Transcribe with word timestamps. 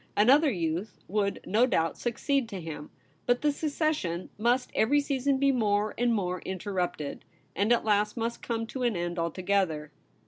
Another 0.17 0.49
youth 0.49 0.97
would, 1.07 1.41
no 1.45 1.67
doubt, 1.67 1.95
succeed 1.95 2.49
to 2.49 2.59
him; 2.59 2.89
but 3.27 3.43
the 3.43 3.51
succession 3.51 4.31
must 4.35 4.71
every 4.73 4.99
season 4.99 5.37
be 5.37 5.51
more 5.51 5.93
and 5.95 6.11
more 6.11 6.41
interrupted, 6.41 7.23
and 7.55 7.71
at 7.71 7.85
last 7.85 8.17
must 8.17 8.41
come 8.41 8.65
to 8.65 8.81
an 8.81 8.95
end 8.95 9.19
altogether. 9.19 9.91